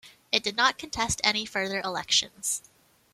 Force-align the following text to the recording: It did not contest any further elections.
It 0.31 0.41
did 0.41 0.55
not 0.55 0.79
contest 0.79 1.21
any 1.23 1.45
further 1.45 1.79
elections. 1.79 2.63